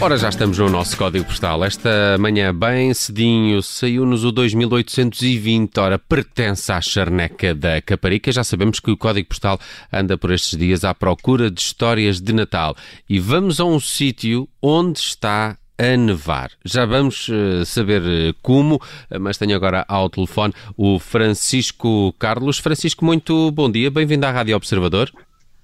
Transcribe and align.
Ora, 0.00 0.16
já 0.16 0.28
estamos 0.28 0.56
no 0.58 0.70
nosso 0.70 0.96
código 0.96 1.24
postal. 1.24 1.64
Esta 1.64 2.16
manhã, 2.20 2.54
bem 2.54 2.94
cedinho, 2.94 3.60
saiu-nos 3.60 4.24
o 4.24 4.30
2820. 4.30 5.76
Ora, 5.80 5.98
pertence 5.98 6.70
à 6.70 6.80
charneca 6.80 7.52
da 7.52 7.82
Caparica. 7.82 8.30
Já 8.30 8.44
sabemos 8.44 8.78
que 8.78 8.92
o 8.92 8.96
código 8.96 9.28
postal 9.28 9.58
anda 9.92 10.16
por 10.16 10.30
estes 10.30 10.56
dias 10.56 10.84
à 10.84 10.94
procura 10.94 11.50
de 11.50 11.60
histórias 11.60 12.20
de 12.20 12.32
Natal. 12.32 12.76
E 13.08 13.18
vamos 13.18 13.58
a 13.58 13.64
um 13.64 13.80
sítio 13.80 14.48
onde 14.62 15.00
está 15.00 15.58
a 15.76 15.96
nevar. 15.96 16.52
Já 16.64 16.86
vamos 16.86 17.28
uh, 17.28 17.66
saber 17.66 18.02
uh, 18.02 18.34
como, 18.40 18.80
mas 19.20 19.36
tenho 19.36 19.56
agora 19.56 19.84
ao 19.88 20.08
telefone 20.08 20.54
o 20.76 21.00
Francisco 21.00 22.14
Carlos. 22.20 22.58
Francisco, 22.58 23.04
muito 23.04 23.50
bom 23.50 23.68
dia, 23.68 23.90
bem-vindo 23.90 24.26
à 24.26 24.30
Rádio 24.30 24.54
Observador. 24.54 25.10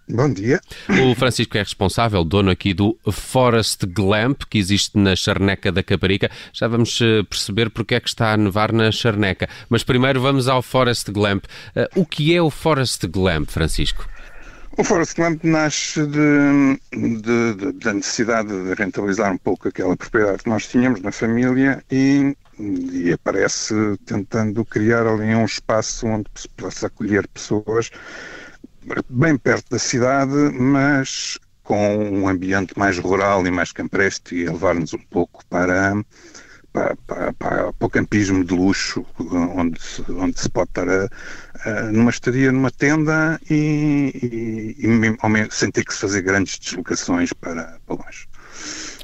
Bom 0.08 0.30
dia. 0.30 0.60
O 0.88 1.14
Francisco 1.14 1.56
é 1.56 1.60
responsável, 1.60 2.22
dono 2.24 2.50
aqui 2.50 2.74
do 2.74 2.98
Forest 3.10 3.86
Glamp, 3.86 4.42
que 4.50 4.58
existe 4.58 4.98
na 4.98 5.16
Charneca 5.16 5.72
da 5.72 5.82
Caparica. 5.82 6.30
Já 6.52 6.68
vamos 6.68 7.00
eh, 7.00 7.22
perceber 7.22 7.70
porque 7.70 7.94
é 7.94 8.00
que 8.00 8.08
está 8.08 8.32
a 8.32 8.36
nevar 8.36 8.70
na 8.70 8.92
Charneca. 8.92 9.48
Mas 9.68 9.82
primeiro 9.82 10.20
vamos 10.20 10.46
ao 10.46 10.60
Forest 10.60 11.10
Glamp. 11.10 11.44
Uh, 11.74 12.00
o 12.00 12.04
que 12.04 12.34
é 12.34 12.42
o 12.42 12.50
Forest 12.50 13.06
Glamp, 13.06 13.48
Francisco? 13.48 14.06
O 14.76 14.84
Forest 14.84 15.14
Glamp 15.16 15.42
nasce 15.44 16.04
de, 16.06 16.80
de, 16.92 17.54
de, 17.54 17.72
da 17.72 17.94
necessidade 17.94 18.48
de 18.48 18.74
rentabilizar 18.74 19.32
um 19.32 19.38
pouco 19.38 19.68
aquela 19.68 19.96
propriedade 19.96 20.42
que 20.42 20.50
nós 20.50 20.66
tínhamos 20.66 21.00
na 21.00 21.12
família 21.12 21.82
e, 21.90 22.36
e 22.58 23.12
aparece 23.12 23.74
tentando 24.04 24.64
criar 24.64 25.06
ali 25.06 25.34
um 25.34 25.44
espaço 25.44 26.06
onde 26.06 26.26
se 26.34 26.48
possa 26.48 26.88
acolher 26.88 27.26
pessoas 27.28 27.90
bem 29.08 29.36
perto 29.36 29.70
da 29.70 29.78
cidade, 29.78 30.34
mas 30.58 31.38
com 31.62 31.96
um 31.96 32.28
ambiente 32.28 32.78
mais 32.78 32.98
rural 32.98 33.46
e 33.46 33.50
mais 33.50 33.72
campestre 33.72 34.40
e 34.40 34.48
levar-nos 34.48 34.92
um 34.92 34.98
pouco 34.98 35.44
para, 35.46 35.94
para, 36.72 36.96
para, 37.06 37.32
para, 37.32 37.68
o 37.80 37.88
campismo 37.88 38.44
de 38.44 38.54
luxo, 38.54 39.04
onde, 39.18 39.80
onde 40.10 40.38
se 40.38 40.48
pode 40.50 40.70
estar 40.70 40.88
a, 40.88 41.08
a, 41.64 41.82
numa 41.84 42.10
estadia 42.10 42.52
numa 42.52 42.70
tenda 42.70 43.40
e, 43.50 44.76
e, 44.78 44.86
e, 44.86 45.48
sem 45.50 45.70
ter 45.70 45.84
que 45.84 45.94
se 45.94 46.00
fazer 46.00 46.20
grandes 46.20 46.58
deslocações 46.58 47.32
para, 47.32 47.78
para 47.86 47.96
longe. 47.96 48.28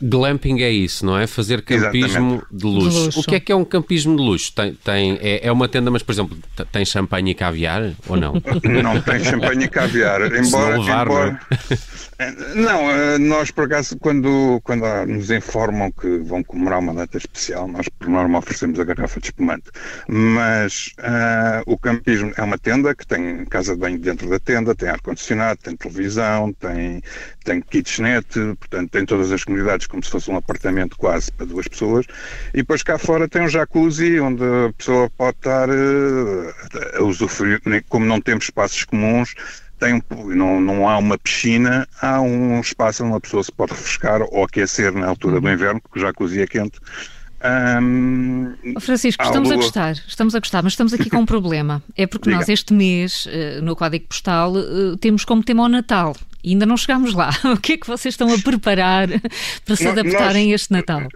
Glamping 0.03 0.63
é 0.63 0.71
isso, 0.71 1.05
não 1.05 1.19
é? 1.19 1.27
Fazer 1.27 1.63
campismo 1.63 2.43
de 2.51 2.65
luxo. 2.65 2.91
de 2.91 2.97
luxo. 3.05 3.21
O 3.21 3.23
que 3.25 3.35
é 3.35 3.41
que 3.41 3.53
é 3.53 3.57
um 3.57 3.65
campismo 3.65 4.17
de 4.17 4.23
luxo? 4.23 4.53
Tem, 4.53 4.75
tem, 4.75 5.19
é, 5.21 5.47
é 5.47 5.53
uma 5.53 5.69
tenda, 5.69 5.91
mas, 5.91 6.03
por 6.03 6.13
exemplo, 6.13 6.37
tem 6.73 6.85
champanhe 6.85 7.33
e 7.33 7.35
caviar 7.35 7.93
ou 8.09 8.17
não? 8.17 8.35
Não 8.83 9.01
tem 9.01 9.23
champanhe 9.23 9.65
e 9.65 9.69
caviar. 9.69 10.21
embora, 10.33 10.77
não, 10.77 10.83
levar, 10.83 11.07
embora... 11.07 11.41
Não, 12.55 12.91
eh, 12.91 13.19
nós 13.19 13.51
por 13.51 13.65
acaso, 13.65 13.97
quando, 13.99 14.61
quando 14.63 14.85
nos 15.07 15.31
informam 15.31 15.91
que 15.91 16.19
vão 16.19 16.43
comemorar 16.43 16.79
uma 16.79 16.93
data 16.93 17.17
especial, 17.17 17.67
nós 17.67 17.89
por 17.89 18.09
norma 18.09 18.39
oferecemos 18.39 18.79
a 18.79 18.85
garrafa 18.85 19.19
de 19.21 19.29
espumante. 19.29 19.71
Mas 20.07 20.93
uh, 20.99 21.63
o 21.65 21.79
campismo 21.79 22.31
é 22.37 22.43
uma 22.43 22.59
tenda 22.59 22.95
que 22.95 23.07
tem 23.07 23.47
casa 23.47 23.73
de 23.73 23.81
banho 23.81 23.99
dentro 23.99 24.29
da 24.29 24.39
tenda, 24.39 24.75
tem 24.75 24.91
ar-condicionado, 24.91 25.61
tem 25.63 25.75
televisão, 25.75 26.53
tem, 26.53 27.01
tem 27.43 27.63
kitchenette, 27.63 28.39
portanto, 28.59 28.91
tem 28.91 29.07
todas 29.07 29.33
as 29.33 29.43
comunidades 29.43 29.87
como 29.87 30.05
se 30.05 30.11
fosse 30.11 30.31
um 30.31 30.37
apartamento 30.37 30.99
quase 30.99 31.33
para 31.33 31.47
duas 31.47 31.69
pessoas, 31.69 32.05
e 32.53 32.59
depois 32.59 32.83
cá 32.83 32.99
fora 32.99 33.29
tem 33.29 33.43
um 33.43 33.49
jacuzzi 33.49 34.21
onde 34.21 34.45
a 34.45 34.73
pessoa 34.77 35.09
pode 35.17 35.39
estar 35.39 35.71
uh, 35.71 36.55
a 36.99 37.03
usufruir, 37.03 37.63
como 37.89 38.05
não 38.05 38.21
temos 38.21 38.45
espaços 38.45 38.85
comuns, 38.85 39.35
não, 40.35 40.61
não 40.61 40.89
há 40.89 40.99
uma 40.99 41.19
piscina, 41.19 41.87
há 42.01 42.21
um 42.21 42.61
espaço 42.61 43.05
onde 43.05 43.17
a 43.17 43.21
pessoa 43.21 43.43
se 43.43 43.53
pode 43.53 43.73
refrescar 43.73 44.23
ou 44.23 44.45
aquecer 44.45 44.93
na 44.93 45.07
altura 45.07 45.41
do 45.41 45.51
inverno, 45.51 45.81
porque 45.81 45.99
o 45.99 46.03
jacuzzi 46.03 46.41
é 46.41 46.47
quente. 46.47 46.79
Um, 47.43 48.55
Francisco, 48.81 49.25
estamos 49.25 49.51
a 49.51 49.57
gostar, 49.57 49.93
estamos 49.93 50.35
a 50.35 50.39
gostar, 50.39 50.63
mas 50.63 50.75
estamos 50.75 50.93
aqui 50.93 51.09
com 51.09 51.19
um 51.19 51.27
problema. 51.27 51.83
É 51.97 52.07
porque 52.07 52.29
Diga. 52.29 52.37
nós 52.37 52.49
este 52.49 52.75
mês, 52.75 53.27
eh, 53.31 53.61
no 53.63 53.75
Código 53.75 54.07
Postal, 54.07 54.59
eh, 54.59 54.97
temos 55.01 55.25
como 55.25 55.43
tema 55.43 55.63
o 55.63 55.69
Natal 55.69 56.15
e 56.45 56.51
ainda 56.51 56.67
não 56.67 56.77
chegámos 56.77 57.15
lá. 57.15 57.31
O 57.45 57.57
que 57.57 57.75
é 57.75 57.77
que 57.79 57.87
vocês 57.87 58.13
estão 58.13 58.33
a 58.33 58.39
preparar 58.39 59.09
para 59.65 59.77
se 59.77 59.89
adaptarem 59.89 60.45
nós, 60.45 60.53
a 60.53 60.55
este 60.55 60.73
Natal? 60.73 61.09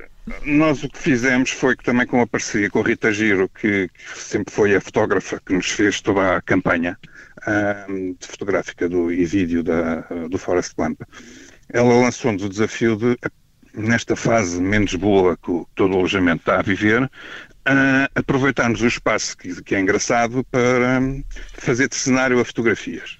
Nós 0.47 0.83
o 0.83 0.89
que 0.89 0.99
fizemos 0.99 1.51
foi 1.51 1.77
que 1.77 1.85
também 1.85 2.07
com 2.07 2.21
a 2.23 2.27
parceria 2.27 2.71
com 2.71 2.81
a 2.81 2.85
Rita 2.85 3.13
Giro, 3.13 3.51
que, 3.61 3.89
que 3.89 4.19
sempre 4.19 4.53
foi 4.53 4.75
a 4.75 4.81
fotógrafa 4.81 5.39
que 5.45 5.53
nos 5.53 5.67
fez 5.71 6.01
toda 6.01 6.37
a 6.37 6.41
campanha 6.41 6.99
um, 7.89 8.15
de 8.19 8.27
fotográfica 8.27 8.89
do, 8.89 9.13
e 9.13 9.25
vídeo 9.25 9.63
da, 9.63 10.01
do 10.31 10.39
Forest 10.39 10.75
Lamp, 10.79 11.01
ela 11.73 11.95
lançou-nos 11.95 12.43
o 12.43 12.49
desafio 12.49 12.97
de, 12.97 13.17
nesta 13.75 14.15
fase 14.15 14.61
menos 14.61 14.95
boa 14.95 15.37
que 15.37 15.65
todo 15.75 15.95
o 15.95 15.99
alojamento 15.99 16.43
está 16.43 16.61
a 16.61 16.63
viver, 16.63 17.03
uh, 17.03 17.11
aproveitarmos 18.15 18.81
o 18.83 18.87
espaço 18.87 19.37
que, 19.37 19.63
que 19.63 19.75
é 19.75 19.81
engraçado 19.81 20.45
para 20.51 21.01
fazer 21.55 21.89
de 21.89 21.97
cenário 21.97 22.41
a 22.41 22.45
fotografias. 22.45 23.19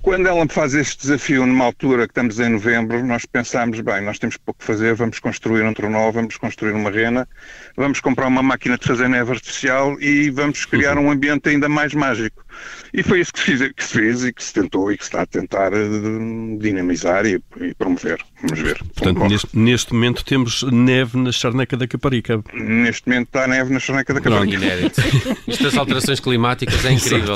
Quando 0.00 0.28
ela 0.28 0.44
me 0.44 0.50
faz 0.50 0.74
este 0.74 1.02
desafio 1.02 1.44
numa 1.44 1.64
altura 1.64 2.06
que 2.06 2.12
estamos 2.12 2.38
em 2.38 2.50
novembro, 2.50 3.04
nós 3.04 3.26
pensámos, 3.26 3.80
bem, 3.80 4.00
nós 4.00 4.18
temos 4.18 4.36
pouco 4.36 4.60
que 4.60 4.64
fazer, 4.64 4.94
vamos 4.94 5.18
construir 5.18 5.64
um 5.64 5.74
tronó, 5.74 6.10
vamos 6.12 6.36
construir 6.36 6.72
uma 6.72 6.90
rena, 6.90 7.28
vamos 7.76 8.00
comprar 8.00 8.28
uma 8.28 8.42
máquina 8.42 8.78
de 8.78 8.86
fazer 8.86 9.08
neve 9.08 9.32
artificial 9.32 10.00
e 10.00 10.30
vamos 10.30 10.64
criar 10.64 10.96
uhum. 10.96 11.06
um 11.06 11.10
ambiente 11.10 11.48
ainda 11.48 11.68
mais 11.68 11.94
mágico. 11.94 12.44
E 12.92 13.02
foi 13.02 13.20
isso 13.20 13.32
que 13.32 13.40
se, 13.40 13.44
fez, 13.44 13.72
que 13.72 13.84
se 13.84 13.92
fez 13.92 14.24
e 14.24 14.32
que 14.32 14.42
se 14.42 14.54
tentou 14.54 14.90
e 14.90 14.96
que 14.96 15.04
se 15.04 15.10
está 15.10 15.22
a 15.22 15.26
tentar 15.26 15.72
uh, 15.72 16.58
dinamizar 16.58 17.26
e, 17.26 17.40
e, 17.60 17.74
promover. 17.74 18.18
Vamos 18.42 18.60
ver. 18.60 18.78
Portanto, 18.94 19.28
neste, 19.28 19.58
neste, 19.58 19.92
momento 19.92 20.24
temos 20.24 20.62
neve 20.62 21.18
na 21.18 21.30
charneca 21.30 21.76
da 21.76 21.86
Caparica. 21.86 22.42
Neste 22.54 23.08
momento 23.08 23.26
está 23.28 23.46
neve 23.46 23.72
na 23.72 23.80
charneca 23.80 24.14
da 24.14 24.20
Caparica. 24.20 24.56
Inédito. 24.56 25.00
Isto 25.46 25.64
das 25.64 25.76
alterações 25.76 26.20
climáticas 26.20 26.84
é 26.84 26.92
incrível. 26.92 27.34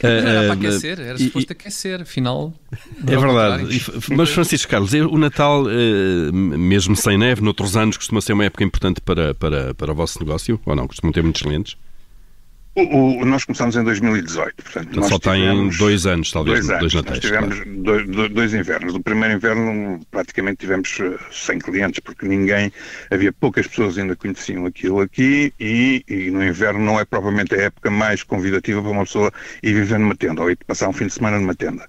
era 0.00 0.54
para 0.54 0.54
aquecer, 0.54 1.00
era 1.00 1.18
suposto 1.18 1.52
aquecer, 1.52 2.02
afinal. 2.02 2.54
É 3.06 3.16
verdade. 3.16 3.82
Mas, 4.16 4.30
Francisco 4.30 4.70
Carlos, 4.70 4.92
o 4.92 5.18
Natal, 5.18 5.66
eh, 5.68 6.32
mesmo 6.32 6.96
sem 6.96 7.18
neve, 7.18 7.42
noutros 7.42 7.76
anos, 7.76 7.96
costuma 7.96 8.20
ser 8.20 8.32
uma 8.32 8.44
época 8.44 8.64
importante 8.64 9.00
para, 9.00 9.34
para, 9.34 9.74
para 9.74 9.92
o 9.92 9.94
vosso 9.94 10.18
negócio, 10.18 10.60
ou 10.64 10.74
não? 10.74 10.86
Costumam 10.86 11.12
ter 11.12 11.22
muitos 11.22 11.42
clientes? 11.42 11.76
O, 12.76 13.20
o, 13.20 13.24
nós 13.24 13.44
começámos 13.44 13.76
em 13.76 13.84
2018, 13.84 14.54
portanto. 14.56 14.88
Então 14.90 15.08
só 15.08 15.16
tem 15.16 15.68
dois 15.68 16.06
anos, 16.06 16.32
talvez, 16.32 16.66
dois, 16.66 16.70
anos, 16.70 16.92
dois 16.92 16.94
natais. 16.94 17.20
tivemos 17.20 17.54
claro. 17.54 17.82
dois, 17.82 18.30
dois, 18.30 18.54
invernos. 18.54 18.92
No 18.92 19.00
primeiro 19.00 19.34
inverno, 19.36 20.00
praticamente 20.10 20.58
tivemos 20.58 20.98
100 21.30 21.56
eh, 21.56 21.58
clientes, 21.60 22.00
porque 22.00 22.26
ninguém, 22.26 22.72
havia 23.12 23.32
poucas 23.32 23.68
pessoas 23.68 23.96
ainda 23.96 24.16
conheciam 24.16 24.66
aquilo 24.66 25.00
aqui, 25.00 25.54
e, 25.60 26.04
e, 26.08 26.30
no 26.32 26.44
inverno 26.44 26.80
não 26.80 26.98
é 26.98 27.04
propriamente 27.04 27.54
a 27.54 27.58
época 27.58 27.90
mais 27.90 28.24
convidativa 28.24 28.82
para 28.82 28.90
uma 28.90 29.04
pessoa 29.04 29.32
ir 29.62 29.72
viver 29.72 29.98
numa 30.00 30.16
tenda, 30.16 30.42
ou 30.42 30.50
ir 30.50 30.58
passar 30.66 30.88
um 30.88 30.92
fim 30.92 31.06
de 31.06 31.12
semana 31.12 31.38
numa 31.38 31.54
tenda. 31.54 31.86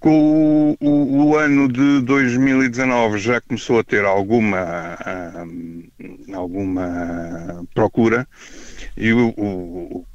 Com 0.00 0.76
o, 0.80 0.86
o, 0.88 1.26
o, 1.26 1.36
ano 1.36 1.68
de 1.68 2.00
2019 2.02 3.18
já 3.18 3.40
começou 3.40 3.80
a 3.80 3.84
ter 3.84 4.04
alguma, 4.04 4.96
uh, 5.04 6.34
alguma 6.34 7.66
procura 7.74 8.26
e 8.98 9.12
o, 9.12 9.28
o, 9.36 10.06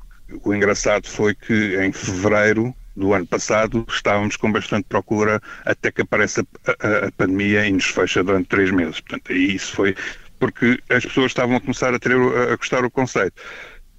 o 0.43 0.53
engraçado 0.53 1.07
foi 1.07 1.33
que 1.33 1.77
em 1.81 1.91
fevereiro 1.91 2.75
do 2.95 3.13
ano 3.13 3.25
passado 3.25 3.85
estávamos 3.89 4.35
com 4.35 4.51
bastante 4.51 4.85
procura 4.87 5.41
até 5.65 5.91
que 5.91 6.01
aparece 6.01 6.41
a, 6.41 6.71
a, 6.71 7.07
a, 7.07 7.11
pandemia 7.13 7.65
e 7.65 7.71
nos 7.71 7.85
fecha 7.85 8.23
durante 8.23 8.49
três 8.49 8.69
meses. 8.71 8.99
Portanto, 8.99 9.33
isso 9.33 9.73
foi 9.73 9.95
porque 10.39 10.79
as 10.89 11.05
pessoas 11.05 11.27
estavam 11.27 11.55
a 11.55 11.61
começar 11.61 11.93
a, 11.93 11.99
ter, 11.99 12.11
a 12.11 12.55
gostar 12.55 12.81
do 12.81 12.91
conceito. 12.91 13.41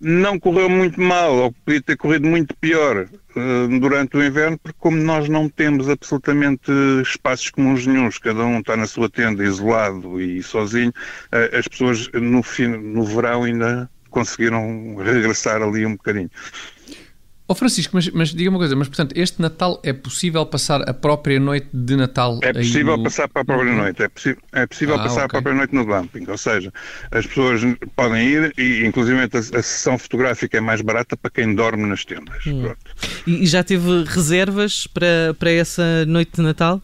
Não 0.00 0.38
correu 0.38 0.68
muito 0.68 1.00
mal, 1.00 1.34
ou 1.34 1.52
podia 1.52 1.80
ter 1.80 1.96
corrido 1.96 2.28
muito 2.28 2.54
pior 2.56 3.06
uh, 3.36 3.80
durante 3.80 4.16
o 4.18 4.22
inverno, 4.22 4.58
porque 4.58 4.76
como 4.78 4.98
nós 4.98 5.28
não 5.28 5.48
temos 5.48 5.88
absolutamente 5.88 6.70
espaços 7.00 7.48
comuns 7.48 7.86
nenhums, 7.86 8.18
cada 8.18 8.44
um 8.44 8.58
está 8.58 8.76
na 8.76 8.86
sua 8.86 9.08
tenda 9.08 9.42
isolado 9.42 10.20
e 10.20 10.42
sozinho, 10.42 10.90
uh, 10.90 11.56
as 11.56 11.66
pessoas 11.66 12.10
no, 12.12 12.42
fim, 12.42 12.66
no 12.66 13.04
verão 13.04 13.44
ainda 13.44 13.88
conseguiram 14.14 14.96
regressar 14.96 15.60
ali 15.60 15.84
um 15.84 15.96
bocadinho. 15.96 16.30
Ó 17.46 17.52
oh 17.52 17.54
Francisco, 17.54 17.94
mas, 17.94 18.08
mas 18.08 18.30
diga 18.30 18.48
uma 18.48 18.58
coisa, 18.58 18.74
mas 18.74 18.88
portanto, 18.88 19.12
este 19.14 19.42
Natal 19.42 19.78
é 19.82 19.92
possível 19.92 20.46
passar 20.46 20.80
a 20.88 20.94
própria 20.94 21.38
noite 21.38 21.68
de 21.74 21.94
Natal? 21.94 22.38
É 22.40 22.54
possível 22.54 22.96
no... 22.96 23.02
passar 23.02 23.28
para 23.28 23.42
a 23.42 23.44
própria 23.44 23.70
uhum. 23.70 23.76
noite, 23.76 24.02
é, 24.02 24.10
é 24.52 24.66
possível 24.66 24.94
ah, 24.94 25.02
passar 25.02 25.26
okay. 25.26 25.26
a 25.26 25.28
própria 25.28 25.54
noite 25.54 25.74
no 25.74 25.84
glamping, 25.84 26.24
ou 26.26 26.38
seja, 26.38 26.72
as 27.10 27.26
pessoas 27.26 27.60
podem 27.94 28.26
ir 28.26 28.54
e 28.56 28.86
inclusive 28.86 29.20
a, 29.20 29.24
a 29.24 29.62
sessão 29.62 29.98
fotográfica 29.98 30.56
é 30.56 30.60
mais 30.60 30.80
barata 30.80 31.18
para 31.18 31.30
quem 31.30 31.54
dorme 31.54 31.84
nas 31.84 32.02
tendas. 32.06 32.46
Hum. 32.46 32.72
E 33.26 33.44
já 33.44 33.62
teve 33.62 34.04
reservas 34.04 34.86
para, 34.86 35.36
para 35.38 35.50
essa 35.50 36.06
noite 36.06 36.36
de 36.36 36.40
Natal? 36.40 36.80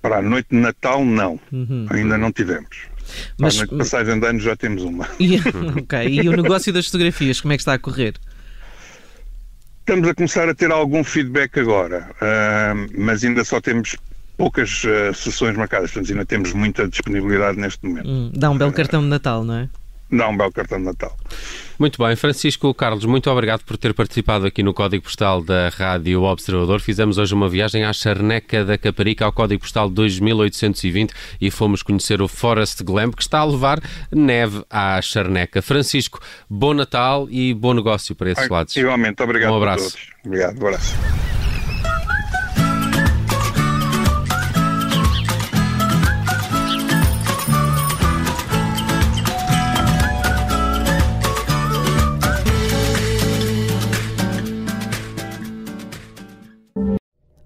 Para 0.00 0.18
a 0.18 0.22
noite 0.22 0.50
de 0.52 0.58
Natal, 0.58 1.04
não. 1.04 1.40
Uhum. 1.50 1.86
Ainda 1.90 2.16
não 2.16 2.30
tivemos. 2.30 2.86
Mas, 3.38 3.62
passagem 3.64 4.18
de 4.18 4.26
anos 4.26 4.42
já 4.42 4.56
temos 4.56 4.82
uma. 4.82 5.08
E, 5.20 5.38
ok, 5.78 6.08
e 6.08 6.28
o 6.28 6.32
negócio 6.32 6.72
das 6.72 6.86
fotografias, 6.86 7.40
como 7.40 7.52
é 7.52 7.56
que 7.56 7.62
está 7.62 7.74
a 7.74 7.78
correr? 7.78 8.14
Estamos 9.80 10.08
a 10.08 10.14
começar 10.14 10.48
a 10.48 10.54
ter 10.54 10.70
algum 10.70 11.02
feedback 11.02 11.58
agora, 11.58 12.10
uh, 12.16 12.90
mas 12.98 13.24
ainda 13.24 13.44
só 13.44 13.60
temos 13.60 13.96
poucas 14.36 14.84
uh, 14.84 15.12
sessões 15.14 15.56
marcadas, 15.56 15.90
portanto 15.90 16.12
ainda 16.12 16.24
temos 16.24 16.52
muita 16.52 16.88
disponibilidade 16.88 17.58
neste 17.58 17.84
momento. 17.84 18.08
Hum, 18.08 18.32
dá 18.34 18.50
um 18.50 18.56
belo 18.56 18.72
cartão 18.72 19.02
de 19.02 19.08
Natal, 19.08 19.44
não 19.44 19.54
é? 19.54 19.68
Dá 20.12 20.28
um 20.28 20.36
belo 20.36 20.52
cartão 20.52 20.78
de 20.78 20.84
Natal. 20.84 21.16
Muito 21.78 22.02
bem, 22.02 22.14
Francisco 22.14 22.74
Carlos, 22.74 23.04
muito 23.04 23.30
obrigado 23.30 23.62
por 23.64 23.76
ter 23.76 23.94
participado 23.94 24.44
aqui 24.44 24.62
no 24.62 24.74
Código 24.74 25.04
Postal 25.04 25.42
da 25.42 25.70
Rádio 25.70 26.22
Observador. 26.22 26.80
Fizemos 26.80 27.16
hoje 27.16 27.32
uma 27.32 27.48
viagem 27.48 27.84
à 27.84 27.92
Charneca 27.92 28.64
da 28.64 28.76
Caparica, 28.76 29.24
ao 29.24 29.32
Código 29.32 29.62
Postal 29.62 29.88
2820 29.88 31.14
e 31.40 31.50
fomos 31.50 31.82
conhecer 31.82 32.20
o 32.20 32.28
Forest 32.28 32.82
Glam, 32.84 33.12
que 33.12 33.22
está 33.22 33.38
a 33.38 33.44
levar 33.44 33.80
neve 34.12 34.62
à 34.68 35.00
Charneca. 35.00 35.62
Francisco, 35.62 36.20
bom 36.50 36.74
Natal 36.74 37.28
e 37.30 37.54
bom 37.54 37.72
negócio 37.72 38.14
para 38.14 38.30
esses 38.30 38.48
lados. 38.48 38.76
Igualmente, 38.76 39.22
obrigado 39.22 39.52
um 39.52 39.56
abraço. 39.56 39.86
a 39.86 39.90
todos. 39.90 40.08
Obrigado, 40.24 40.62
um 40.62 40.66
abraço. 40.66 41.39